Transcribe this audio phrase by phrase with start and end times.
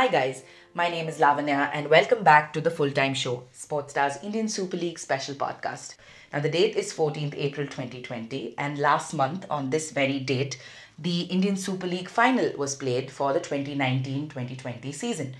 [0.00, 4.16] Hi guys, my name is Lavanya and welcome back to the full time show, Sportstar's
[4.22, 5.96] Indian Super League special podcast.
[6.32, 10.58] Now, the date is 14th April 2020, and last month, on this very date,
[10.98, 15.36] the Indian Super League final was played for the 2019 2020 season.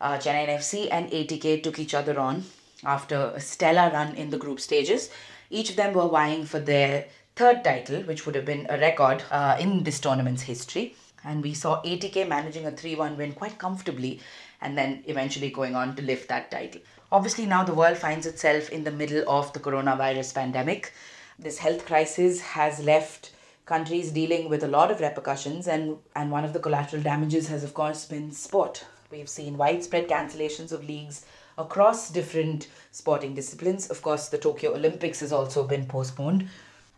[0.00, 2.44] Uh, Chennaiyin FC and ATK took each other on
[2.84, 5.10] after a stellar run in the group stages.
[5.50, 9.24] Each of them were vying for their third title, which would have been a record
[9.32, 10.94] uh, in this tournament's history.
[11.26, 14.20] And we saw ATK managing a 3 1 win quite comfortably
[14.62, 16.80] and then eventually going on to lift that title.
[17.12, 20.92] Obviously, now the world finds itself in the middle of the coronavirus pandemic.
[21.38, 23.32] This health crisis has left
[23.66, 27.64] countries dealing with a lot of repercussions, and, and one of the collateral damages has,
[27.64, 28.84] of course, been sport.
[29.10, 31.26] We've seen widespread cancellations of leagues
[31.58, 33.90] across different sporting disciplines.
[33.90, 36.48] Of course, the Tokyo Olympics has also been postponed.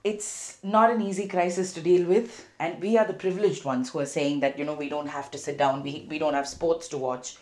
[0.08, 3.98] It's not an easy crisis to deal with, and we are the privileged ones who
[3.98, 6.48] are saying that, you know, we don't have to sit down, we, we don't have
[6.48, 7.36] sports to watch.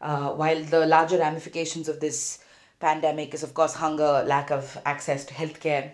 [0.00, 2.38] Uh, while the larger ramifications of this
[2.78, 5.90] pandemic is, of course, hunger, lack of access to healthcare,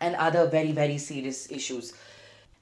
[0.00, 1.94] and other very, very serious issues.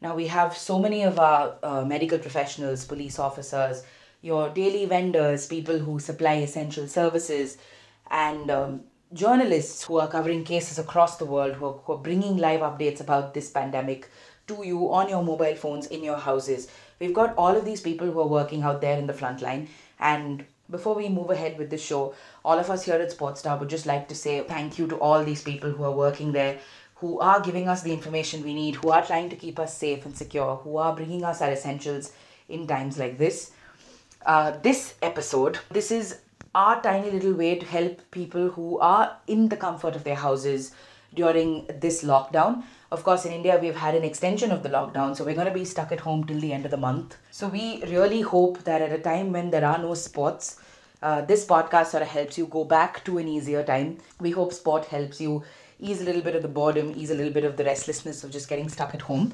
[0.00, 3.84] Now, we have so many of our uh, medical professionals, police officers,
[4.22, 7.58] your daily vendors, people who supply essential services,
[8.10, 8.80] and um,
[9.12, 13.00] journalists who are covering cases across the world, who are, who are bringing live updates
[13.00, 14.08] about this pandemic
[14.48, 16.68] to you on your mobile phones in your houses.
[16.98, 19.68] We've got all of these people who are working out there in the front line.
[20.00, 23.68] And before we move ahead with the show, all of us here at Sportstar would
[23.68, 26.58] just like to say thank you to all these people who are working there,
[26.96, 30.06] who are giving us the information we need, who are trying to keep us safe
[30.06, 32.12] and secure, who are bringing us our essentials
[32.48, 33.52] in times like this.
[34.24, 36.20] Uh, this episode, this is
[36.54, 40.72] our tiny little way to help people who are in the comfort of their houses
[41.14, 42.62] during this lockdown.
[42.90, 45.54] Of course, in India, we've had an extension of the lockdown, so we're going to
[45.54, 47.16] be stuck at home till the end of the month.
[47.30, 50.60] So, we really hope that at a time when there are no sports,
[51.02, 53.98] uh, this podcast sort of helps you go back to an easier time.
[54.20, 55.42] We hope sport helps you
[55.80, 58.30] ease a little bit of the boredom, ease a little bit of the restlessness of
[58.30, 59.32] just getting stuck at home.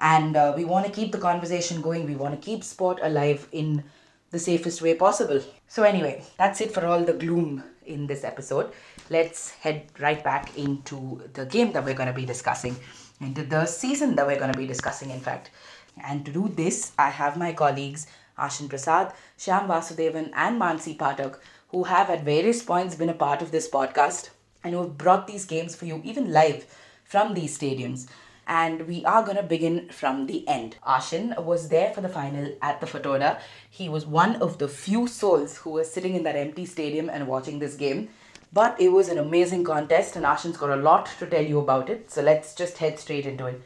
[0.00, 2.06] And uh, we want to keep the conversation going.
[2.06, 3.84] We want to keep sport alive in
[4.30, 5.42] the safest way possible.
[5.68, 8.72] So, anyway, that's it for all the gloom in this episode.
[9.08, 12.76] Let's head right back into the game that we're going to be discussing,
[13.20, 15.50] into the season that we're going to be discussing, in fact.
[16.04, 18.06] And to do this, I have my colleagues
[18.38, 23.42] Ashin Prasad, Shyam Vasudevan, and Mansi Pathak, who have at various points been a part
[23.42, 24.30] of this podcast
[24.64, 26.66] and who have brought these games for you, even live
[27.04, 28.06] from these stadiums
[28.50, 30.74] and we are going to begin from the end.
[30.84, 33.38] Ashin was there for the final at the Fatorda.
[33.70, 37.28] He was one of the few souls who were sitting in that empty stadium and
[37.28, 38.08] watching this game.
[38.52, 41.88] But it was an amazing contest, and Ashin's got a lot to tell you about
[41.88, 42.10] it.
[42.10, 43.62] So let's just head straight into it.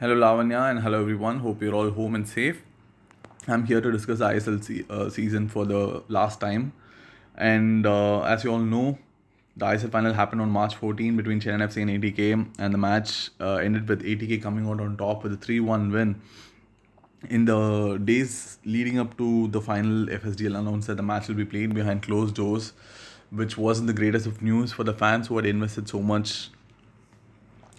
[0.00, 1.38] Hello, Lavanya, and hello, everyone.
[1.38, 2.64] Hope you're all home and safe.
[3.46, 6.72] I'm here to discuss ISL uh, season for the last time.
[7.36, 8.98] And uh, as you all know,
[9.56, 13.30] the ISL final happened on March 14 between Chennaiyin FC and ATK, and the match
[13.40, 16.20] uh, ended with ATK coming out on top with a 3 1 win.
[17.30, 21.44] In the days leading up to the final, FSDL announced that the match will be
[21.44, 22.72] played behind closed doors,
[23.30, 26.50] which wasn't the greatest of news for the fans who had invested so much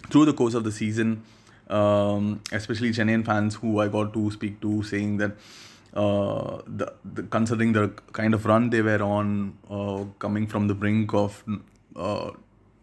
[0.09, 1.23] through the course of the season,
[1.69, 5.33] um, especially Chennai fans who I got to speak to, saying that
[5.95, 10.73] uh, the, the, considering the kind of run they were on, uh, coming from the
[10.73, 11.43] brink of
[11.95, 12.31] uh,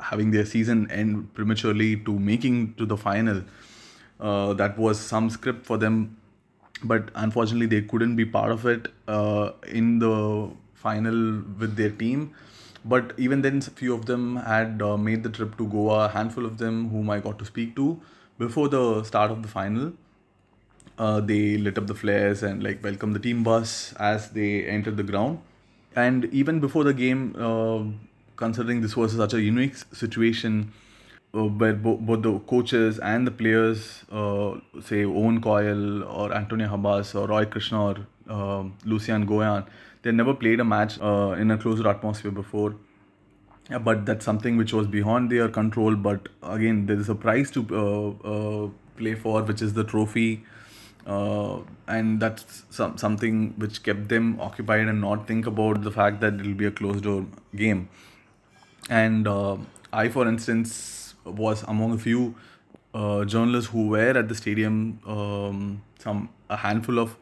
[0.01, 3.43] having their season end prematurely to making to the final,
[4.21, 6.17] uh, that was some script for them.
[6.85, 12.35] But unfortunately, they couldn't be part of it uh, in the final with their team.
[12.85, 16.07] But even then, a few of them had made the trip to Goa.
[16.07, 18.01] A handful of them, whom I got to speak to
[18.39, 19.93] before the start of the final,
[20.99, 24.97] uh, they lit up the flares and like welcomed the team bus as they entered
[24.97, 25.41] the ground.
[25.95, 27.85] And even before the game, uh,
[28.37, 30.73] considering this was such a unique situation
[31.35, 36.69] uh, where bo- both the coaches and the players, uh, say Owen Coyle or Antonio
[36.69, 37.97] Habas or Roy Krishna or
[38.29, 39.67] uh, Lucian Goian,
[40.03, 42.75] they never played a match uh, in a closer atmosphere before.
[43.71, 45.95] Yeah, but that's something which was beyond their control.
[45.95, 47.61] But again, there is a prize to
[48.25, 50.45] uh, play for, which is the trophy
[51.07, 51.59] uh,
[51.89, 56.35] and that's some, something which kept them occupied and not think about the fact that
[56.35, 57.27] it'll be a closed door
[57.57, 57.89] game
[58.91, 59.57] and uh,
[59.93, 62.35] i for instance was among a few
[62.95, 67.17] uh, journalists who were at the stadium um, some a handful of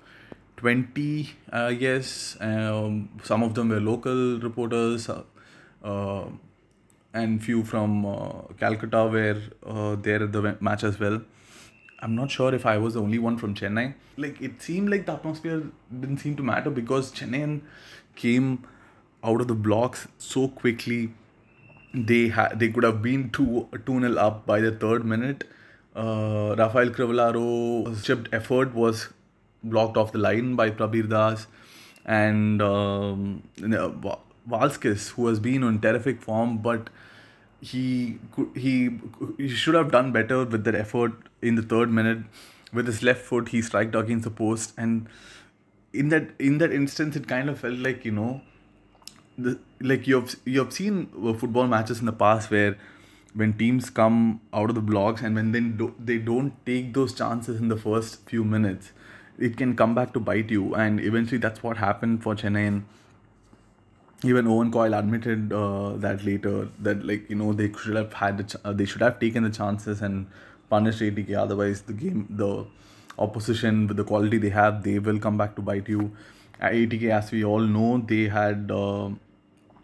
[0.57, 6.25] 20 i guess um, some of them were local reporters uh,
[7.13, 11.21] and few from uh, Calcutta were uh, there at the match as well.
[12.03, 13.95] I'm not sure if I was the only one from Chennai.
[14.17, 15.63] Like it seemed like the atmosphere
[16.01, 17.61] didn't seem to matter because Chennai
[18.17, 18.67] came
[19.23, 21.13] out of the blocks so quickly.
[21.93, 25.45] They had they could have been two two nil up by the third minute.
[25.95, 29.09] Uh, Rafael Crivellaro chipped effort was
[29.63, 31.47] blocked off the line by Prabir Das,
[32.05, 33.43] and um,
[34.49, 36.89] Valskis, who has been on terrific form, but
[37.61, 38.19] he
[38.55, 38.91] he
[39.37, 42.19] he should have done better with that effort in the third minute.
[42.73, 45.09] With his left foot, he struck against the post, and
[45.93, 48.43] in that in that instance, it kind of felt like you know,
[49.37, 51.07] the like you've you've seen
[51.39, 52.77] football matches in the past where
[53.35, 57.13] when teams come out of the blocks and when they do, they don't take those
[57.13, 58.91] chances in the first few minutes,
[59.39, 62.67] it can come back to bite you, and eventually that's what happened for Chennai.
[62.69, 62.85] And
[64.25, 68.39] even Owen Coyle admitted uh, that later that like you know they should have had
[68.39, 70.27] the ch- uh, they should have taken the chances and
[70.71, 71.37] punished ATK.
[71.37, 72.65] Otherwise, the game the
[73.19, 76.11] opposition with the quality they have they will come back to bite you.
[76.61, 79.09] ATK, as we all know, they had uh,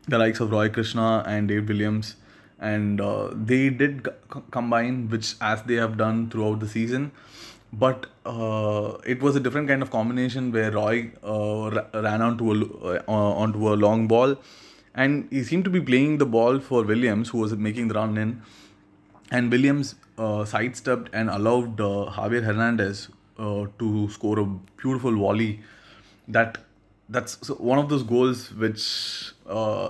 [0.08, 2.16] the likes of Roy Krishna and Dave Williams,
[2.60, 7.12] and uh, they did c- combine, which as they have done throughout the season
[7.72, 12.96] but uh, it was a different kind of combination where Roy uh, ran onto a
[12.96, 14.36] uh, onto a long ball,
[14.94, 18.16] and he seemed to be playing the ball for Williams, who was making the run
[18.16, 18.42] in,
[19.30, 23.08] and Williams uh, sidestepped and allowed uh, Javier Hernandez
[23.38, 24.44] uh, to score a
[24.80, 25.60] beautiful volley.
[26.28, 26.58] That
[27.08, 29.32] that's one of those goals which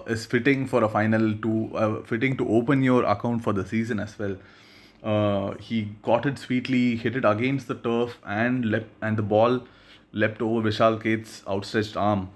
[0.06, 4.18] is fitting for a final to fitting to open your account for the season as
[4.18, 4.36] well.
[5.02, 9.62] Uh, he caught it sweetly, hit it against the turf, and leapt, and the ball
[10.12, 12.30] leapt over Vishal Kaith's outstretched arm.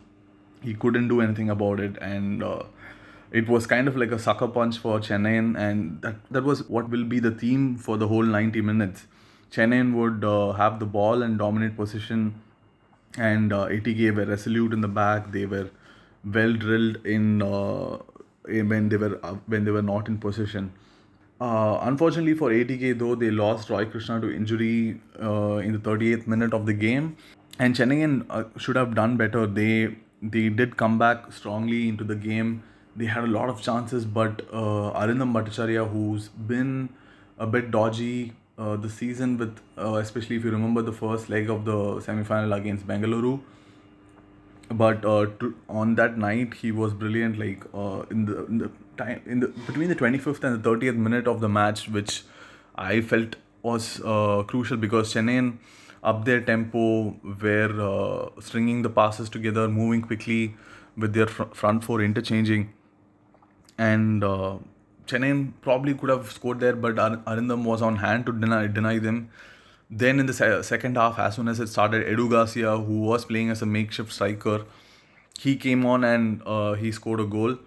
[0.62, 2.62] He couldn't do anything about it, and uh,
[3.32, 6.90] it was kind of like a sucker punch for Chennai, and that, that was what
[6.90, 9.06] will be the theme for the whole 90 minutes.
[9.52, 12.40] Chennai would uh, have the ball and dominate position,
[13.18, 15.32] and uh, ATK were resolute in the back.
[15.32, 15.70] They were
[16.24, 17.98] well drilled in, uh,
[18.44, 20.72] when they were uh, when they were not in possession.
[21.40, 26.26] Uh, unfortunately for ATK, though, they lost Roy Krishna to injury uh, in the 38th
[26.26, 27.16] minute of the game,
[27.58, 29.46] and Chennai should have done better.
[29.46, 32.62] They they did come back strongly into the game.
[32.96, 36.90] They had a lot of chances, but uh, Arindam Bhattacharya, who's been
[37.38, 41.48] a bit dodgy uh, the season, with uh, especially if you remember the first leg
[41.48, 43.40] of the semi-final against Bengaluru,
[44.70, 48.70] but uh, to, on that night he was brilliant like uh, in the in the
[48.96, 52.22] time in the between the 25th and the 30th minute of the match which
[52.76, 55.56] i felt was uh, crucial because chennai
[56.02, 60.54] up their tempo were uh, stringing the passes together moving quickly
[60.96, 62.72] with their fr- front four interchanging
[63.88, 64.56] and uh,
[65.06, 65.34] chennai
[65.66, 69.22] probably could have scored there but Ar- arindam was on hand to deny deny them
[69.90, 73.24] then in the se- second half, as soon as it started, Edu Garcia, who was
[73.24, 74.64] playing as a makeshift striker,
[75.38, 77.58] he came on and uh, he scored a goal.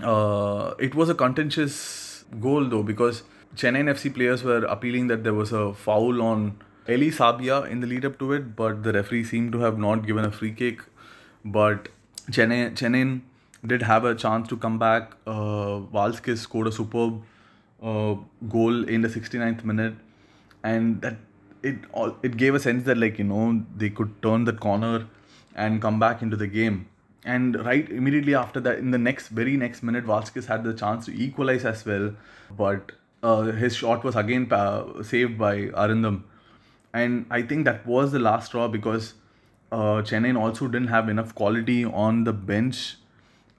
[0.00, 3.22] Uh, it was a contentious goal though because
[3.54, 7.86] Chennaiyin FC players were appealing that there was a foul on Eli Sabia in the
[7.86, 10.82] lead up to it, but the referee seemed to have not given a free kick.
[11.44, 11.88] But
[12.30, 13.20] Chennai, Chennai
[13.66, 15.12] did have a chance to come back.
[15.26, 17.22] Uh, Valskis scored a superb
[17.82, 18.14] uh,
[18.48, 19.94] goal in the 69th minute,
[20.62, 21.16] and that
[21.62, 25.06] it all it gave a sense that like you know they could turn the corner
[25.54, 26.88] and come back into the game.
[27.24, 31.06] And right immediately after that, in the next very next minute, Valskis had the chance
[31.06, 32.14] to equalize as well,
[32.56, 36.22] but uh, his shot was again uh, saved by Arindam,
[36.92, 39.14] and I think that was the last straw because
[39.72, 42.96] uh, Chennai also didn't have enough quality on the bench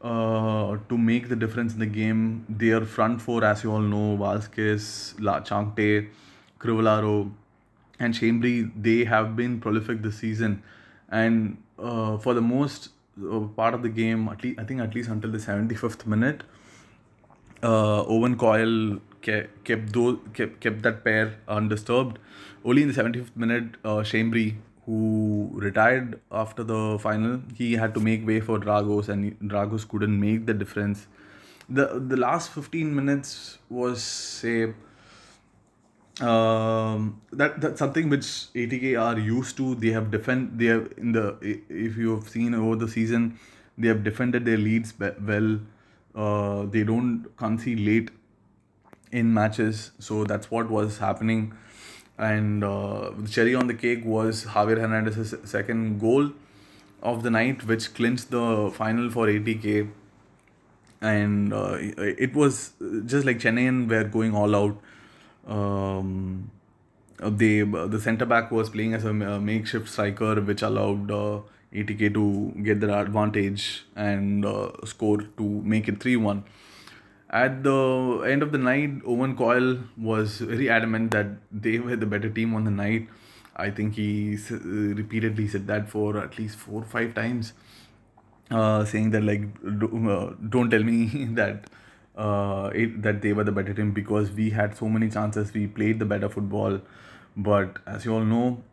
[0.01, 2.45] uh, to make the difference in the game.
[2.49, 6.09] Their front four, as you all know, Valskis, La Changte,
[6.59, 7.31] Crivellaro,
[7.99, 10.63] and Schembri, they have been prolific this season,
[11.09, 12.89] and uh, for the most
[13.21, 16.43] uh, part of the game, at least I think at least until the 75th minute,
[17.61, 22.19] uh, Owen Coyle kept kept, those, kept kept that pair undisturbed.
[22.63, 24.55] Only in the 75th minute, uh, Schembri,
[24.89, 30.19] who retired after the final, he had to make way for Dragos, and Dragos couldn't
[30.19, 31.07] make the difference.
[31.77, 33.33] the The last 15 minutes
[33.79, 34.73] was say
[36.29, 38.31] um, that that's something which
[38.63, 39.75] ATK are used to.
[39.83, 40.57] They have defend.
[40.63, 43.29] They have in the if you have seen over the season,
[43.77, 44.93] they have defended their leads
[45.33, 45.51] well.
[46.15, 48.09] Uh, they don't concede late
[49.11, 51.53] in matches, so that's what was happening.
[52.19, 56.31] And uh, the cherry on the cake was Javier Hernandez's second goal
[57.01, 59.89] of the night, which clinched the final for ATK.
[61.01, 62.73] and uh, it was
[63.05, 64.77] just like Chennai were going all out.
[65.47, 66.51] Um,
[67.19, 71.39] they the centre back was playing as a makeshift striker, which allowed uh,
[71.73, 76.43] ATK to get the advantage and uh, score to make it three one.
[77.29, 82.07] At the end of the night, Owen Coyle was very adamant that they were the
[82.07, 83.07] better team on the night.
[83.55, 87.53] I think he repeatedly said that for at least four or five times,
[88.49, 91.69] uh, saying that like uh, don't tell me that
[92.15, 95.67] uh, it, that they were the better team because we had so many chances, we
[95.67, 96.81] played the better football.
[97.37, 98.63] But as you all know,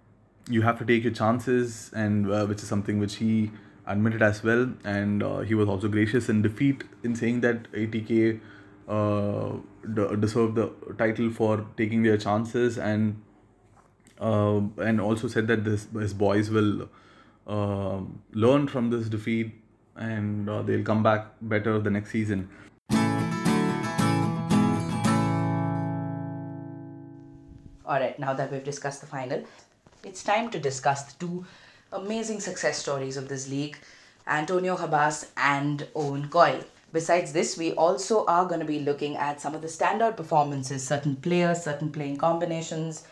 [0.48, 3.50] you have to take your chances, and uh, which is something which he
[3.86, 4.70] admitted as well.
[4.84, 8.40] And uh, he was also gracious in defeat in saying that ATK
[8.88, 9.56] uh,
[10.20, 13.22] deserved the title for taking their chances and
[14.20, 16.88] uh, and also said that this his boys will
[17.46, 18.00] uh,
[18.32, 19.52] learn from this defeat
[19.96, 22.48] and uh, they'll come back better the next season.
[27.84, 29.44] All right, now that we've discussed the final,
[30.02, 31.46] it's time to discuss the two
[31.96, 33.78] amazing success stories of this league
[34.26, 36.64] Antonio Habas and Owen Coyle.
[36.92, 40.86] Besides this, we also are going to be looking at some of the standout performances,
[40.86, 43.06] certain players, certain playing combinations,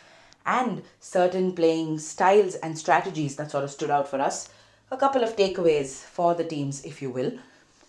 [0.45, 4.49] and certain playing styles and strategies that sort of stood out for us.
[4.91, 7.33] A couple of takeaways for the teams, if you will.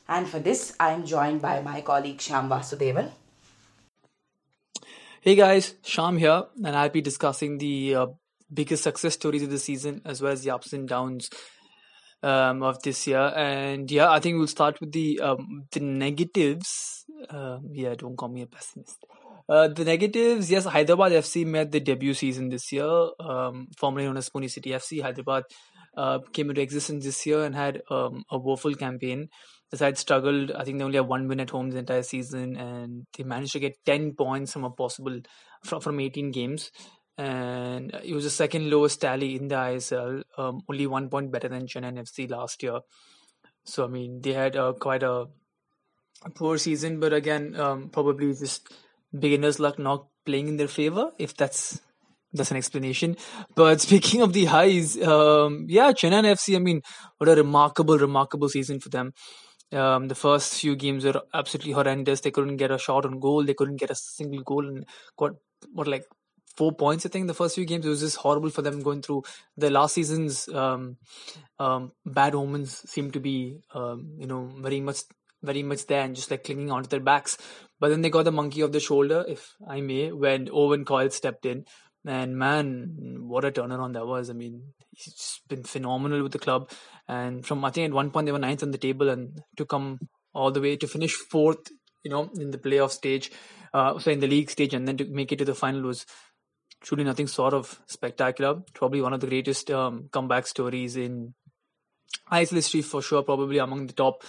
[0.08, 3.12] And for this, I'm joined by my colleague Shyam Vasudevan.
[5.22, 8.08] Hey guys, Shyam here, and I'll be discussing the uh,
[8.54, 11.30] biggest success stories of the season as well as the ups and downs
[12.24, 13.32] um, of this year.
[13.36, 17.06] And yeah, I think we'll start with the um, the negatives.
[17.30, 18.98] Uh, yeah, don't call me a pessimist.
[19.48, 24.18] Uh, the negatives, yes, Hyderabad FC made the debut season this year, um, formerly known
[24.18, 25.04] as Pune City FC.
[25.04, 25.44] Hyderabad
[25.96, 29.30] uh, came into existence this year and had um, a woeful campaign
[29.72, 30.52] the side struggled.
[30.52, 33.54] I think they only have one win at home the entire season, and they managed
[33.54, 35.20] to get 10 points from a possible
[35.64, 36.72] from, from 18 games.
[37.18, 41.48] And it was the second lowest tally in the ISL, um, only one point better
[41.48, 42.80] than Chennaiyin FC last year.
[43.64, 45.28] So I mean, they had uh, quite a
[46.36, 48.70] poor season, but again, um, probably just
[49.18, 51.80] beginners' luck not playing in their favor, if that's
[52.34, 53.16] that's an explanation.
[53.56, 56.56] But speaking of the highs, um, yeah, Chennaiyin FC.
[56.56, 56.82] I mean,
[57.18, 59.14] what a remarkable, remarkable season for them.
[59.72, 62.22] Um, the first few games were absolutely horrendous.
[62.22, 63.44] They couldn't get a shot on goal.
[63.44, 64.86] They couldn't get a single goal and
[65.18, 65.32] got
[65.74, 66.04] what like
[66.56, 67.06] four points.
[67.06, 69.24] I think the first few games it was just horrible for them going through
[69.58, 70.98] the last season's um,
[71.60, 75.02] um, bad omens seem to be um, you know very much
[75.44, 77.38] very much there and just like clinging onto their backs.
[77.80, 81.10] But then they got the monkey off the shoulder, if I may, when Owen Coyle
[81.10, 81.66] stepped in.
[82.08, 84.30] And man, what a turnaround that was.
[84.30, 86.70] I mean, he's been phenomenal with the club.
[87.08, 89.66] And from I think at one point they were ninth on the table, and to
[89.66, 90.00] come
[90.34, 91.72] all the way to finish fourth,
[92.04, 93.32] you know, in the playoff stage,
[93.74, 96.06] uh, so in the league stage, and then to make it to the final was
[96.86, 98.62] truly nothing sort of spectacular.
[98.74, 101.34] Probably one of the greatest um, comeback stories in
[102.32, 103.24] ISL history for sure.
[103.24, 104.24] Probably among the top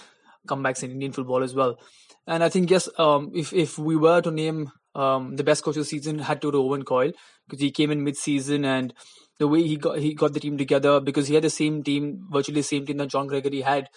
[0.47, 1.79] comebacks in Indian football as well.
[2.25, 5.77] And I think yes, um, if if we were to name um, the best coach
[5.77, 7.13] of the season, had to be Owen Coyle
[7.47, 8.93] because he came in mid-season and
[9.39, 12.27] the way he got he got the team together because he had the same team,
[12.31, 13.87] virtually the same team that John Gregory had,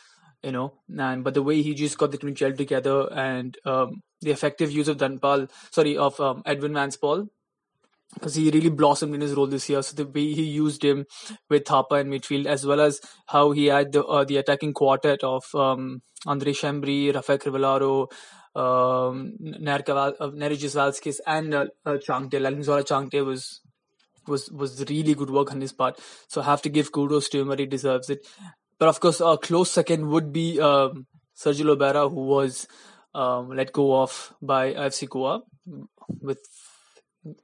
[0.43, 0.75] you know.
[0.97, 4.71] And but the way he just got the team gelled together and um, the effective
[4.71, 7.29] use of Dhanapal, sorry, of um, Edwin Vanspaul,
[8.15, 9.83] because he really blossomed in his role this year.
[9.83, 11.07] So the way he used him
[11.49, 15.23] with Thapa and midfield, as well as how he had the uh, the attacking quartet
[15.23, 18.11] of um, Andre Schembri, Rafael Crivellaro,
[18.57, 22.33] um, Nerijus Valskis, and uh, uh, Changte.
[22.33, 23.61] Lallianzuala Changte was
[24.27, 25.99] was was really good work on his part.
[26.29, 28.27] So I have to give kudos to him, but he deserves it.
[28.79, 32.67] But of course, a close second would be um, Sergio Lobera, who was
[33.15, 35.43] um, let go of by AFC Goa
[36.21, 36.39] with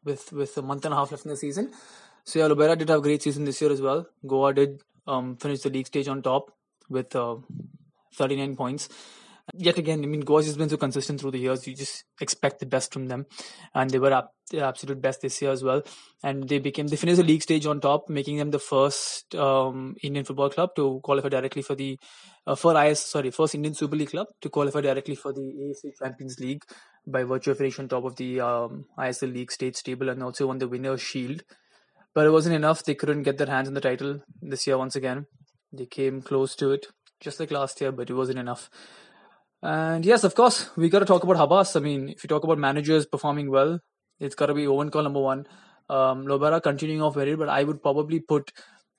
[0.05, 1.73] with with a month and a half left in the season.
[2.25, 4.07] So yeah, Lobera did have a great season this year as well.
[4.27, 6.53] Goa did um, finish the league stage on top
[6.89, 7.37] with uh,
[8.15, 8.89] 39 points
[9.55, 11.67] yet again, I mean, Goa has been so consistent through the years.
[11.67, 13.27] You just expect the best from them,
[13.75, 15.83] and they were up the absolute best this year as well.
[16.23, 19.97] And they became they finished the league stage on top, making them the first um,
[20.03, 21.99] Indian football club to qualify directly for the
[22.47, 25.93] uh, for IS sorry first Indian Super League club to qualify directly for the AFC
[25.99, 26.63] Champions League
[27.07, 30.47] by virtue of finishing on top of the um, ISL league stage table and also
[30.47, 31.43] won the Winners' Shield.
[32.15, 32.83] But it wasn't enough.
[32.83, 35.27] They couldn't get their hands on the title this year once again.
[35.73, 36.87] They came close to it,
[37.21, 38.71] just like last year, but it wasn't enough.
[39.67, 41.75] And yes, of course, we got to talk about Habas.
[41.75, 43.81] I mean, if you talk about managers performing well,
[44.21, 45.49] it's got to be Owen Coyle number one.
[45.91, 48.53] Um, Lobera continuing off very, but I would probably put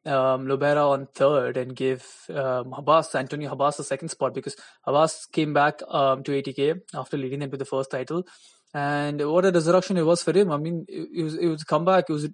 [0.05, 5.31] um, Lobera on third and give um, Habas, Antonio Habas, the second spot because Habas
[5.31, 8.27] came back um, to ATK after leading them to the first title.
[8.73, 10.51] And what a resurrection it was for him.
[10.51, 12.09] I mean, it, it was it was a comeback.
[12.09, 12.31] It was a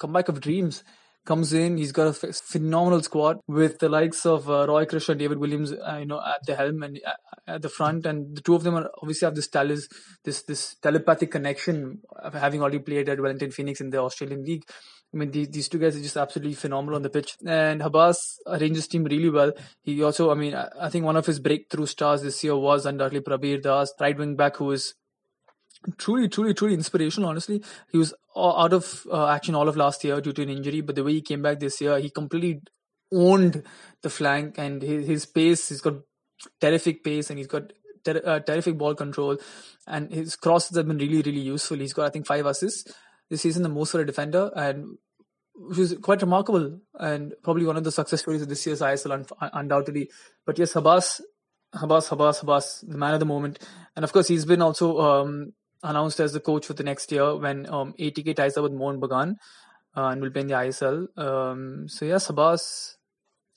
[0.00, 0.82] comeback of dreams
[1.26, 1.76] comes in.
[1.76, 5.72] He's got a phenomenal squad with the likes of uh, Roy Krishna and David Williams,
[5.72, 7.12] uh, you know, at the helm and uh,
[7.46, 8.06] at the front.
[8.06, 9.76] And the two of them are obviously have this tele-
[10.24, 12.00] this this telepathic connection
[12.32, 14.64] having already played at Wellington Phoenix in the Australian League.
[15.14, 17.36] I mean, these, these two guys are just absolutely phenomenal on the pitch.
[17.46, 19.52] And Habas arranges team really well.
[19.82, 22.86] He also, I mean, I, I think one of his breakthrough stars this year was
[22.86, 24.94] undoubtedly Prabir Das, right wing back, who was
[25.98, 27.28] truly, truly, truly inspirational.
[27.28, 30.80] Honestly, he was out of uh, action all of last year due to an injury,
[30.80, 32.60] but the way he came back this year, he completely
[33.12, 33.62] owned
[34.02, 35.68] the flank and his, his pace.
[35.68, 35.94] He's got
[36.60, 37.72] terrific pace and he's got
[38.04, 39.38] ter- uh, terrific ball control,
[39.86, 41.78] and his crosses have been really, really useful.
[41.78, 42.92] He's got I think five assists
[43.30, 44.98] this season, the most for a defender, and
[45.54, 49.12] which is quite remarkable and probably one of the success stories of this year's ISL,
[49.12, 50.10] un- undoubtedly.
[50.44, 51.22] But yes, Habas,
[51.74, 53.58] Habas, Habas, Habas, the man of the moment,
[53.94, 55.52] and of course he's been also um,
[55.82, 59.00] announced as the coach for the next year when um, ATK ties up with Mohun
[59.00, 59.36] Bagan
[59.96, 61.06] uh, and will play in the ISL.
[61.18, 62.96] Um, so yeah, Habas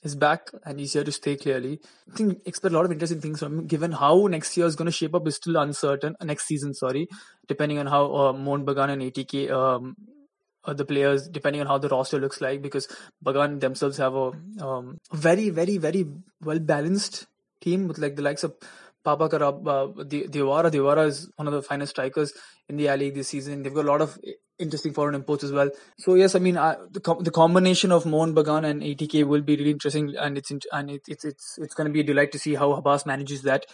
[0.02, 1.80] is back and he's here to stay clearly.
[2.10, 4.76] I think expect a lot of interesting things from him, given how next year is
[4.76, 6.16] going to shape up is still uncertain.
[6.20, 7.08] Uh, next season, sorry,
[7.48, 9.96] depending on how uh, Mohun Bagan and ATK, um,
[10.66, 12.86] the players, depending on how the roster looks like, because
[13.24, 16.06] Bagan themselves have a um, very, very, very
[16.42, 17.26] well balanced
[17.60, 18.54] team with like the likes of
[19.04, 20.70] Papa Karab, uh, Diawara.
[20.70, 22.32] Diawara is one of the finest strikers
[22.68, 23.62] in the League this season.
[23.62, 24.18] They've got a lot of
[24.58, 25.70] interesting foreign imports as well.
[25.98, 29.40] So yes, I mean uh, the com- the combination of Mohun Bagan and ATK will
[29.40, 32.04] be really interesting, and it's in- and it, it's it's it's going to be a
[32.04, 33.64] delight to see how Habas manages that.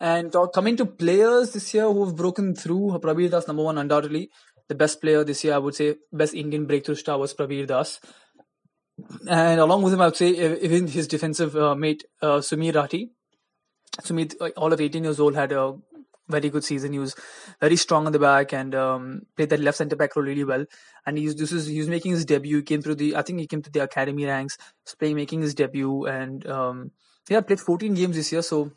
[0.00, 3.78] And uh, coming to players this year who have broken through, Prabir Das number one
[3.78, 4.30] undoubtedly
[4.68, 5.54] the best player this year.
[5.54, 8.00] I would say best Indian breakthrough star was Prabir Das.
[9.28, 10.28] And along with him, I would say
[10.62, 13.10] even his defensive uh, mate uh, Sumit Rathi,
[14.02, 15.74] Sumit, all of 18 years old, had a
[16.28, 16.92] very good season.
[16.92, 17.14] He was
[17.60, 20.64] very strong on the back and um, played that left centre back role really well.
[21.06, 22.58] And he's this is he was making his debut.
[22.58, 24.56] He came through the I think he came to the academy ranks,
[24.98, 26.90] playing making his debut, and um,
[27.28, 28.42] yeah, played 14 games this year.
[28.42, 28.72] So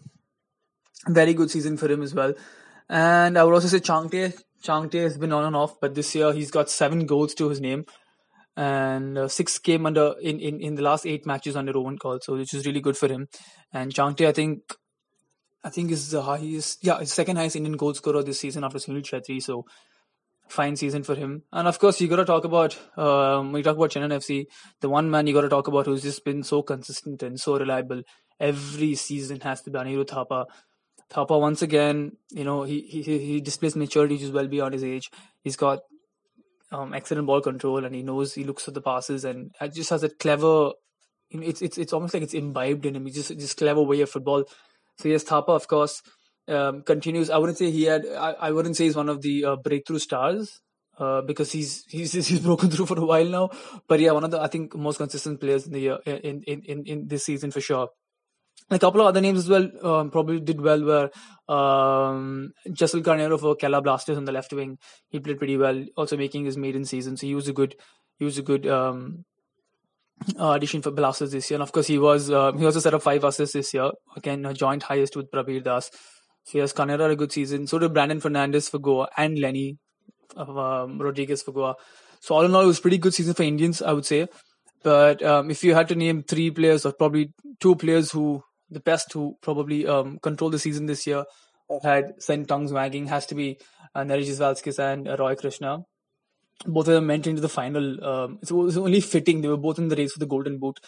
[1.08, 2.34] very good season for him as well.
[2.89, 4.41] And I would also say Changte.
[4.63, 7.62] Changte has been on and off, but this year he's got seven goals to his
[7.62, 7.86] name.
[8.56, 12.19] And uh, six came under in, in, in the last eight matches under Owen Coyle,
[12.21, 13.27] so which is really good for him.
[13.71, 14.63] And Changte, I think
[15.63, 19.02] I think is the highest, yeah, second highest Indian goal scorer this season after Sunil
[19.02, 19.41] Chhetri.
[19.41, 19.65] So
[20.48, 21.43] fine season for him.
[21.52, 24.46] And of course, you got to talk about um, we talk about Chennaiyin FC.
[24.82, 27.58] The one man you got to talk about who's just been so consistent and so
[27.58, 28.02] reliable
[28.39, 30.46] every season has to be Anirudh Thapa.
[31.10, 34.84] Thapa once again, you know, he he he displays maturity which is well beyond his
[34.84, 35.10] age.
[35.43, 35.80] He's got
[36.72, 40.04] um, excellent ball control and he knows he looks at the passes and just has
[40.04, 40.72] a clever.
[41.30, 43.06] You know, it's it's it's almost like it's imbibed in him.
[43.06, 44.46] He's just this clever way of football
[44.99, 46.01] CS Thapa, of course,
[46.47, 47.29] um, continues.
[47.29, 48.05] I wouldn't say he had.
[48.05, 50.62] I, I wouldn't say he's one of the uh, breakthrough stars
[50.97, 53.49] uh, because he's he's he's broken through for a while now.
[53.88, 56.62] But yeah, one of the I think most consistent players in the year in in
[56.63, 57.89] in, in this season for sure.
[58.69, 61.10] A couple of other names as well um, probably did well were
[61.47, 64.77] um, Jessel Carneiro for Kerala Blasters on the left wing.
[65.07, 67.15] He played pretty well, also making his maiden season.
[67.15, 67.75] So he was a good,
[68.17, 69.23] he was a good um,
[70.39, 71.56] uh, addition for Blasters this year.
[71.56, 73.91] And of course, he was uh, he also set up five assists this year.
[74.15, 75.91] Again, a joint highest with Prabir Das.
[76.45, 77.67] So yes, Canada had a good season.
[77.67, 79.77] So did Brandon Fernandes for Goa and Lenny
[80.36, 81.75] um, Rodrigues for Goa.
[82.21, 84.27] So all in all, it was pretty good season for Indians, I would say.
[84.84, 88.80] But um, if you had to name three players or probably two players who the
[88.80, 91.25] best who probably um, control the season this year
[91.84, 93.58] had sent tongues wagging has to be
[93.95, 95.80] uh, Valskis and Roy Krishna
[96.65, 98.04] both of them went into the final.
[98.04, 100.80] Um, it was only fitting they were both in the race for the Golden Boot,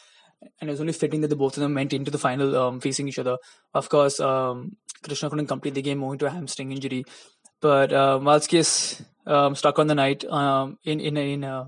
[0.60, 2.80] and it was only fitting that the both of them went into the final um,
[2.80, 3.38] facing each other.
[3.74, 7.06] Of course, um, Krishna couldn't complete the game owing to a hamstring injury,
[7.62, 11.66] but uh, Valskis um, stuck on the night um, in in in uh,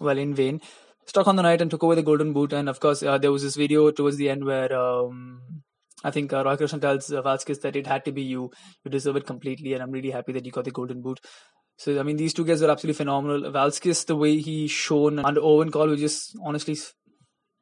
[0.00, 0.60] well in vain.
[1.06, 3.30] Stuck on the night and took away the golden boot, and of course uh, there
[3.30, 5.62] was this video towards the end where um,
[6.02, 8.50] I think uh, Roy Krishna tells uh, Valskis that it had to be you.
[8.84, 11.20] You deserve it completely, and I'm really happy that you got the golden boot.
[11.76, 13.50] So I mean, these two guys are absolutely phenomenal.
[13.52, 16.76] Valskis, the way he shown under Owen Coyle was just honestly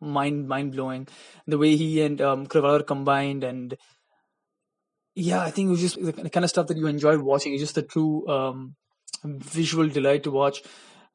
[0.01, 1.09] mind mind blowing.
[1.47, 3.77] The way he and um, combined, and
[5.15, 7.53] yeah, I think it was just the kind of stuff that you enjoy watching.
[7.53, 8.77] It's just a true um,
[9.25, 10.63] visual delight to watch.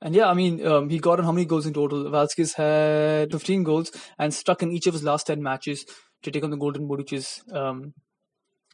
[0.01, 2.05] And yeah, I mean, um, he got on how many goals in total?
[2.05, 5.85] Valskis had 15 goals and stuck in each of his last 10 matches
[6.23, 7.93] to take on the Golden Boot, which is um,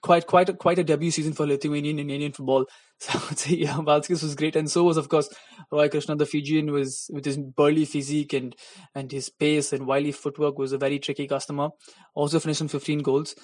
[0.05, 2.65] quite quite a, quite a debut season for Lithuanian and Indian football.
[2.97, 5.27] So I would say yeah, Valskis was great, and so was of course
[5.69, 8.55] Roy Krishna, the Fijian, was with his burly physique and
[8.93, 11.67] and his pace and wily footwork was a very tricky customer.
[12.13, 13.35] Also finished on 15 goals,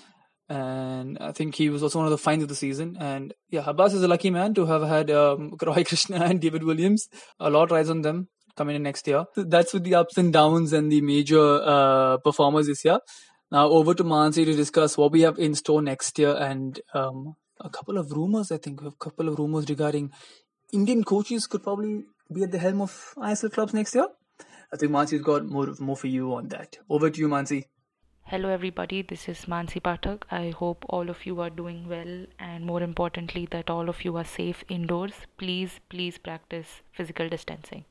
[0.47, 2.95] and I think he was also one of the finds of the season.
[2.97, 6.63] And yeah, Habas is a lucky man to have had um, Roy Krishna and David
[6.63, 7.09] Williams.
[7.39, 9.25] A lot rides on them coming in next year.
[9.35, 12.99] That's with the ups and downs and the major uh, performers this year.
[13.51, 17.35] Now over to Mansi to discuss what we have in store next year and um,
[17.59, 18.49] a couple of rumors.
[18.49, 20.11] I think a couple of rumors regarding
[20.71, 24.07] Indian coaches could probably be at the helm of ISL clubs next year.
[24.73, 26.77] I think Mansi's got more more for you on that.
[26.89, 27.65] Over to you, Mansi.
[28.23, 29.01] Hello, everybody.
[29.01, 30.23] This is Mansi Pathak.
[30.31, 34.15] I hope all of you are doing well, and more importantly, that all of you
[34.15, 35.11] are safe indoors.
[35.37, 37.83] Please, please practice physical distancing.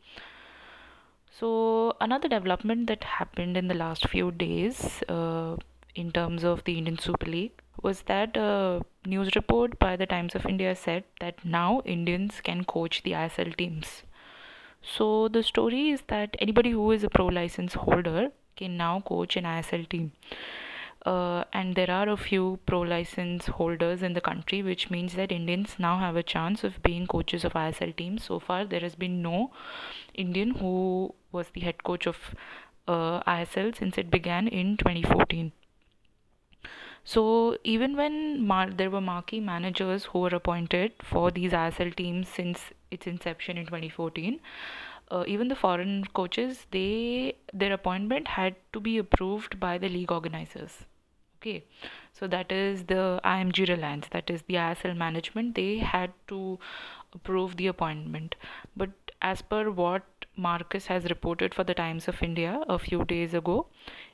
[1.38, 5.56] So, another development that happened in the last few days uh,
[5.94, 10.34] in terms of the Indian Super League was that a news report by the Times
[10.34, 14.02] of India said that now Indians can coach the ISL teams.
[14.82, 19.36] So, the story is that anybody who is a pro license holder can now coach
[19.36, 20.12] an ISL team.
[21.06, 25.32] Uh, and there are a few pro license holders in the country, which means that
[25.32, 28.24] Indians now have a chance of being coaches of ISL teams.
[28.24, 29.50] So far, there has been no
[30.12, 32.18] Indian who was the head coach of
[32.86, 35.52] uh, ISL since it began in 2014.
[37.02, 42.28] So even when mar- there were marquee managers who were appointed for these ISL teams
[42.28, 44.38] since its inception in 2014,
[45.10, 50.12] uh, even the foreign coaches, they their appointment had to be approved by the league
[50.12, 50.84] organizers.
[51.40, 51.64] Okay,
[52.12, 55.54] so that is the IMG Reliance, that is the ISL management.
[55.54, 56.58] They had to
[57.14, 58.34] approve the appointment,
[58.76, 58.90] but
[59.22, 60.02] as per what
[60.36, 63.66] Marcus has reported for the Times of India a few days ago,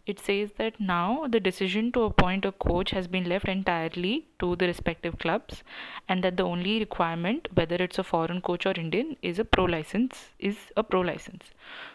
[0.06, 4.54] it says that now the decision to appoint a coach has been left entirely to
[4.54, 5.64] the respective clubs
[6.08, 9.64] and that the only requirement whether it's a foreign coach or Indian is a pro
[9.64, 11.50] license is a pro license.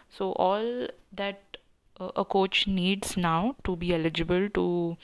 [0.09, 1.50] So all that
[2.15, 4.97] a coach needs now to be eligible to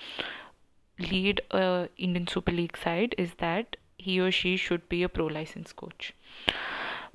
[1.00, 5.26] lead a Indian Super League side is that he or she should be a pro
[5.26, 6.14] license coach.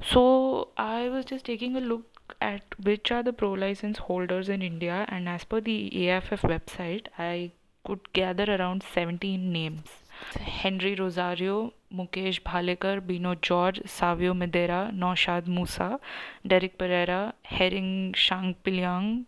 [0.05, 4.62] So I was just taking a look at which are the pro license holders in
[4.62, 7.53] India, and as per the AFF website, I
[7.85, 9.88] could gather around 17 names.
[10.37, 15.99] Henry Rosario, Mukesh Bhalekar, Bino George, Savio Medeira, Naushad Musa,
[16.47, 19.27] Derek Pereira, Herring Shangpliang,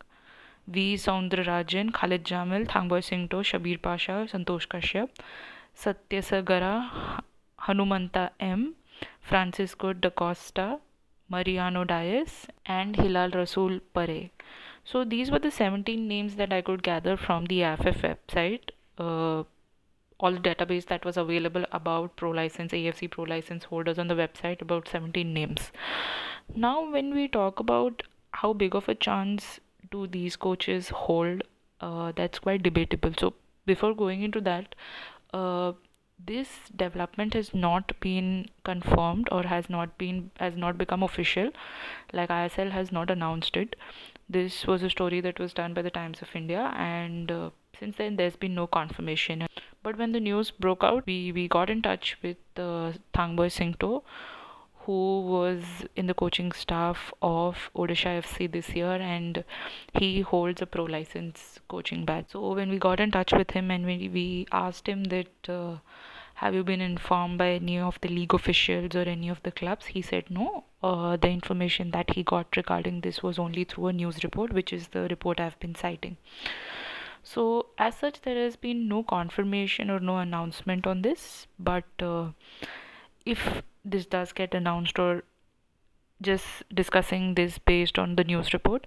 [0.67, 0.97] V.
[0.97, 5.11] Rajan, Khalid Jamil, Thangboy Singto, Shabir Pasha, Santosh Kashyap,
[5.75, 7.23] Satya Sagara,
[7.61, 8.75] Hanumanta M,
[9.21, 10.81] Francisco da Costa,
[11.29, 14.31] Mariano Diaz, and Hilal Rasul Pare.
[14.85, 18.71] So these were the 17 names that I could gather from the AFF website.
[18.99, 19.45] Uh,
[20.21, 24.15] all the database that was available about pro license AFC pro license holders on the
[24.15, 25.73] website about 17 names.
[26.55, 31.43] Now when we talk about how big of a chance do these coaches hold,
[31.81, 33.13] uh, that's quite debatable.
[33.19, 33.35] So
[33.67, 34.75] before going into that,
[35.33, 35.73] uh,
[36.25, 41.51] this development has not been confirmed or has not been has not become official.
[42.13, 43.77] Like ISL has not announced it.
[44.29, 47.97] This was a story that was done by the Times of India and uh, since
[47.97, 49.47] then there's been no confirmation.
[49.83, 54.05] But when the news broke out we we got in touch with uh, Thangboy Singto
[54.85, 55.63] who was
[55.97, 59.45] in the coaching staff of Odisha FC this year and
[59.95, 62.27] he holds a pro license coaching badge.
[62.31, 65.77] So when we got in touch with him and we, we asked him that uh,
[66.35, 69.87] have you been informed by any of the league officials or any of the clubs?
[69.87, 70.65] He said no.
[70.83, 74.73] Uh, the information that he got regarding this was only through a news report which
[74.73, 76.17] is the report i've been citing.
[77.23, 82.33] So as such there has been no confirmation or no announcement on this but uh,
[83.25, 85.23] if this does get announced or
[86.23, 88.87] just discussing this based on the news report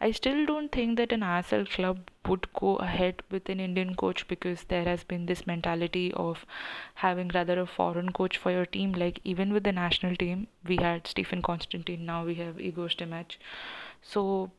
[0.00, 4.28] I still don't think that an ISL club would go ahead with an Indian coach
[4.28, 6.46] because there has been this mentality of
[6.94, 8.92] having rather a foreign coach for your team.
[8.92, 13.38] Like even with the national team, we had Stephen Constantine, now we have Igor Stimac.
[14.00, 14.52] So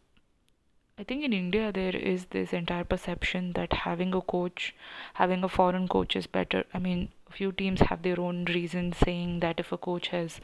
[0.98, 4.76] I think in India there is this entire perception that having a coach,
[5.14, 6.66] having a foreign coach is better.
[6.74, 10.40] I mean, few teams have their own reasons saying that if a coach has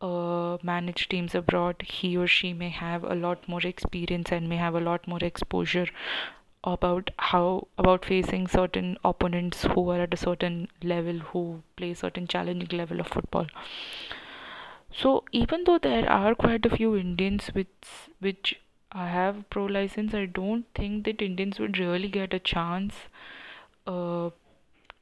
[0.00, 4.56] uh, manage teams abroad, he or she may have a lot more experience and may
[4.56, 5.86] have a lot more exposure
[6.64, 12.26] about how about facing certain opponents who are at a certain level who play certain
[12.26, 13.46] challenging level of football.
[14.92, 17.88] So even though there are quite a few indians which
[18.20, 18.60] which
[18.94, 22.94] have pro license i don't think that indians would really get a chance
[23.86, 24.30] uh,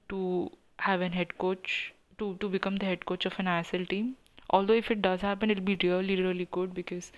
[0.09, 4.17] to have an head coach to to become the head coach of an ISL team.
[4.51, 7.13] Although if it does happen, it'll be really really good because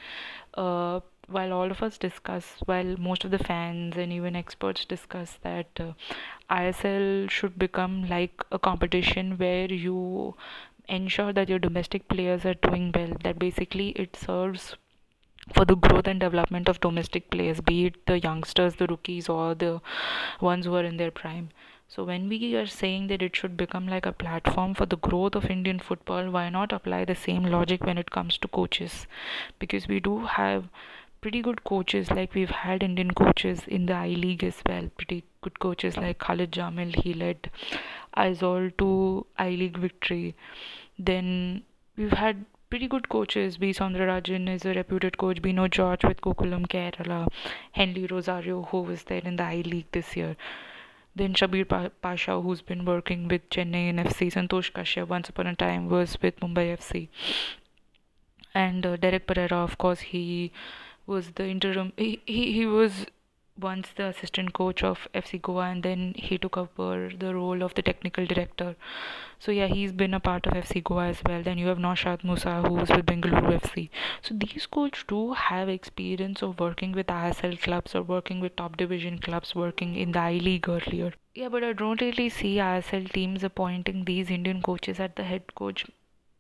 [0.55, 5.39] uh, while all of us discuss, while most of the fans and even experts discuss
[5.43, 5.93] that uh,
[6.51, 10.35] ISL should become like a competition where you
[10.89, 14.77] ensure that your domestic players are doing well, that basically it serves
[15.55, 19.55] for the growth and development of domestic players, be it the youngsters, the rookies, or
[19.55, 19.81] the
[20.41, 21.49] ones who are in their prime.
[21.95, 25.35] So, when we are saying that it should become like a platform for the growth
[25.35, 29.07] of Indian football, why not apply the same logic when it comes to coaches?
[29.59, 30.71] Because we do have
[31.21, 34.89] pretty good coaches like we've had Indian coaches in the I League as well.
[34.97, 36.97] Pretty good coaches like Khalid Jamil.
[36.97, 37.51] He led
[38.17, 40.35] Aizawl to I League victory.
[40.99, 41.63] Then
[41.99, 43.59] we've had pretty good coaches.
[43.59, 43.75] B.
[43.75, 45.43] Soundararajan is a reputed coach.
[45.43, 47.29] Bino George with Gokulam Kerala.
[47.73, 50.37] Henley Rosario, who was there in the I League this year.
[51.15, 54.31] Then Shabir pa- Pasha, who's been working with Chennaiyin FC.
[54.33, 57.09] Santosh Kashyap, once upon a time, was with Mumbai FC.
[58.55, 60.53] And uh, Derek Pereira, of course, he
[61.07, 63.07] was the interim he, he, he was
[63.61, 67.75] once the assistant coach of FC Goa and then he took over the role of
[67.75, 68.75] the technical director.
[69.39, 71.43] So yeah, he's been a part of FC Goa as well.
[71.43, 73.91] Then you have Naushad Musa who's with Bengaluru FC.
[74.23, 78.77] So these coaches do have experience of working with ISL clubs or working with top
[78.77, 81.13] division clubs working in the I League earlier.
[81.35, 85.55] Yeah, but I don't really see ISL teams appointing these Indian coaches at the head
[85.55, 85.87] coach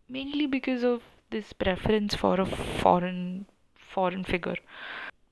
[0.08, 3.46] mainly because of this preference for a foreign
[3.92, 4.56] foreign figure.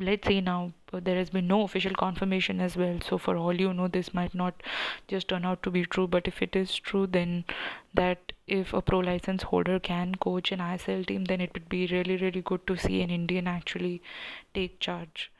[0.03, 2.99] Let's say now uh, there has been no official confirmation as well.
[3.07, 4.63] So, for all you know, this might not
[5.09, 6.07] just turn out to be true.
[6.07, 7.45] But if it is true, then
[7.93, 11.87] that if a pro license holder can coach an ISL team, then it would be
[11.87, 14.03] really, really good to see an Indian actually
[14.55, 15.31] take charge.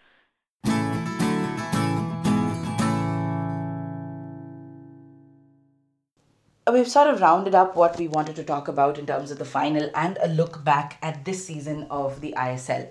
[6.73, 9.45] we've sort of rounded up what we wanted to talk about in terms of the
[9.45, 12.89] final and a look back at this season of the ISL.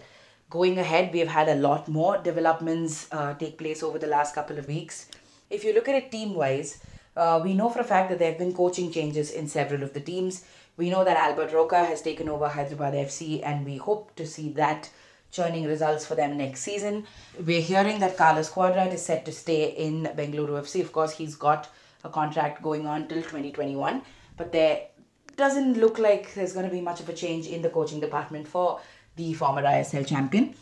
[0.49, 4.57] Going ahead, we've had a lot more developments uh, take place over the last couple
[4.57, 5.05] of weeks.
[5.51, 6.83] If you look at it team wise,
[7.15, 9.93] uh, we know for a fact that there have been coaching changes in several of
[9.93, 10.45] the teams.
[10.75, 14.49] We know that Albert Roca has taken over Hyderabad FC, and we hope to see
[14.53, 14.89] that
[15.31, 17.05] churning results for them next season.
[17.45, 20.81] We're hearing that Carlos Cuadrat is set to stay in Bengaluru FC.
[20.81, 21.69] Of course, he's got
[22.03, 24.01] a contract going on till 2021,
[24.35, 24.87] but there
[25.35, 28.47] doesn't look like there's going to be much of a change in the coaching department
[28.47, 28.79] for
[29.19, 30.55] the former ISL champion.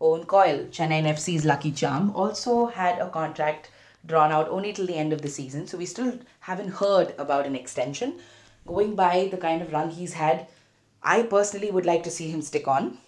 [0.00, 3.70] Owen Coyle, Chennaiyin FC's lucky charm, also had a contract
[4.06, 7.46] drawn out only till the end of the season, so we still haven't heard about
[7.46, 8.14] an extension.
[8.66, 10.46] Going by the kind of run he's had,
[11.02, 12.98] I personally would like to see him stick on.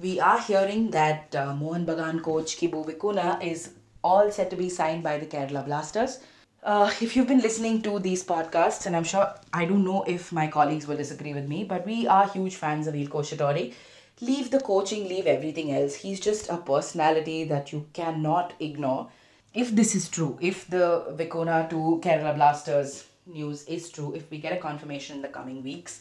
[0.00, 3.70] We are hearing that uh, Mohun Bagan coach Kibu Vicuña is
[4.02, 6.18] all set to be signed by the Kerala Blasters.
[6.62, 10.32] Uh, if you've been listening to these podcasts, and I'm sure I don't know if
[10.32, 13.72] my colleagues will disagree with me, but we are huge fans of Eelco Schattorie.
[14.20, 15.94] Leave the coaching, leave everything else.
[15.94, 19.08] He's just a personality that you cannot ignore.
[19.52, 24.38] If this is true, if the Vicuña to Kerala Blasters news is true, if we
[24.38, 26.00] get a confirmation in the coming weeks,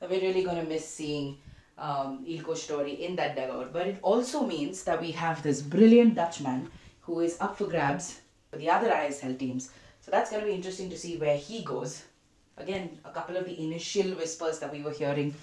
[0.00, 1.38] we're really going to miss seeing
[1.78, 3.72] um, Eelco Schattorie in that dugout.
[3.72, 8.20] But it also means that we have this brilliant Dutchman who is up for grabs
[8.50, 9.70] for the other ISL teams
[10.08, 12.02] so that's going to be interesting to see where he goes.
[12.56, 15.34] Again, a couple of the initial whispers that we were hearing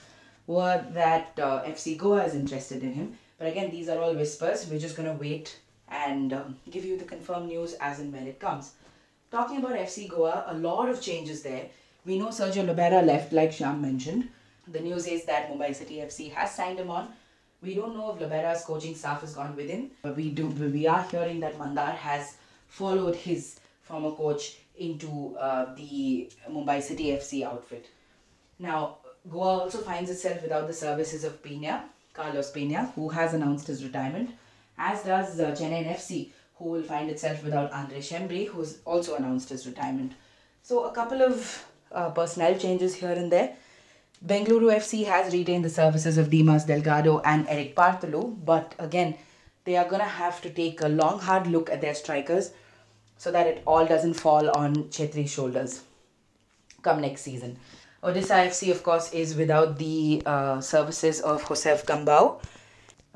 [0.48, 3.18] were that uh, FC Goa is interested in him.
[3.38, 4.68] But again, these are all whispers.
[4.70, 8.28] We're just going to wait and um, give you the confirmed news as and when
[8.28, 8.74] it comes.
[9.32, 11.68] Talking about FC Goa, a lot of changes there.
[12.06, 14.30] We know Sergio Lobera left, like Shyam mentioned.
[14.68, 17.10] The news is that Mumbai City FC has signed him on.
[17.62, 20.48] We don't know if Lobera's coaching staff has gone with him, but we do.
[20.48, 22.36] We are hearing that Mandar has
[22.68, 27.88] followed his former coach into uh, the Mumbai City FC outfit.
[28.60, 28.98] Now,
[29.30, 33.84] Goa also finds itself without the services of Pena, Carlos Pena, who has announced his
[33.84, 34.32] retirement,
[34.78, 39.16] as does uh, Chennaiyin FC, who will find itself without Andre Schembri, who has also
[39.16, 40.14] announced his retirement.
[40.62, 43.56] So, a couple of uh, personnel changes here and there.
[44.26, 49.16] Bengaluru FC has retained the services of Dimas Delgado and Erik Paartalu, but again,
[49.66, 52.52] they are going to have to take a long, hard look at their strikers
[53.18, 55.82] so that it all doesn't fall on Chhetri's shoulders
[56.86, 57.58] come next season.
[58.06, 62.40] Odisha FC, of course, is without the uh, services of Josep Gombau.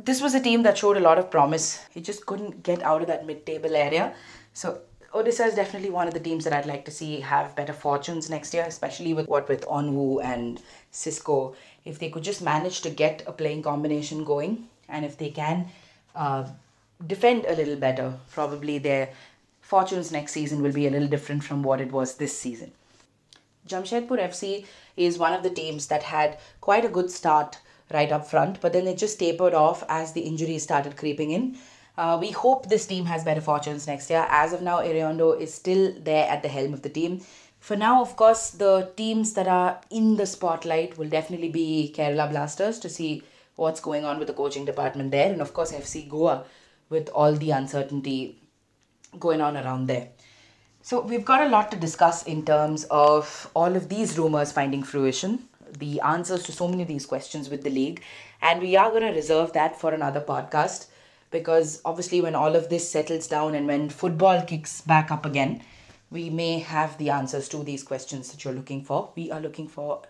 [0.03, 1.85] This was a team that showed a lot of promise.
[1.91, 4.15] He just couldn't get out of that mid table area.
[4.53, 4.81] So,
[5.13, 8.31] Odisha is definitely one of the teams that I'd like to see have better fortunes
[8.31, 11.55] next year, especially with what with Onwu and Cisco.
[11.85, 15.67] If they could just manage to get a playing combination going, and if they can
[16.15, 16.47] uh,
[17.05, 19.09] defend a little better, probably their
[19.61, 22.71] fortunes next season will be a little different from what it was this season.
[23.69, 24.65] Jamshedpur FC
[24.97, 27.59] is one of the teams that had quite a good start
[27.93, 31.57] right up front, but then it just tapered off as the injuries started creeping in.
[31.97, 34.25] Uh, we hope this team has better fortunes next year.
[34.29, 37.21] As of now, Iriondo is still there at the helm of the team.
[37.59, 42.29] For now, of course, the teams that are in the spotlight will definitely be Kerala
[42.29, 43.23] Blasters to see
[43.55, 46.45] what's going on with the coaching department there, and of course, FC Goa
[46.89, 48.41] with all the uncertainty
[49.19, 50.09] going on around there.
[50.89, 54.81] So, we've got a lot to discuss in terms of all of these rumors finding
[54.81, 55.47] fruition,
[55.77, 58.01] the answers to so many of these questions with the league,
[58.41, 60.87] and we are going to reserve that for another podcast
[61.29, 65.61] because obviously, when all of this settles down and when football kicks back up again,
[66.09, 69.11] we may have the answers to these questions that you're looking for.
[69.15, 70.01] We are looking for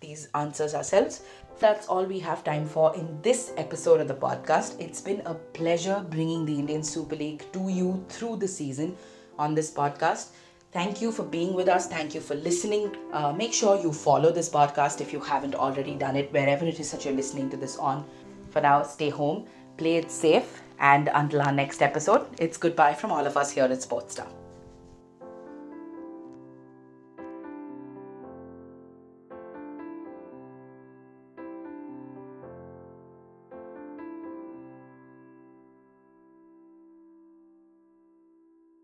[0.00, 1.22] these answers ourselves.
[1.60, 4.80] That's all we have time for in this episode of the podcast.
[4.80, 8.96] It's been a pleasure bringing the Indian Super League to you through the season
[9.38, 10.28] on this podcast.
[10.72, 11.86] Thank you for being with us.
[11.86, 12.96] Thank you for listening.
[13.12, 16.80] Uh, make sure you follow this podcast if you haven't already done it, wherever it
[16.80, 18.04] is that you're listening to this on.
[18.50, 23.12] For now, stay home, play it safe, and until our next episode, it's goodbye from
[23.12, 24.43] all of us here at Sports Sportstar.